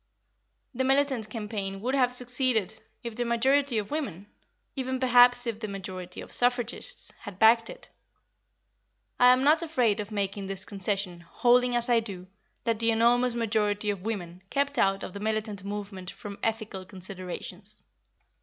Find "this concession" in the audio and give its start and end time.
10.47-11.19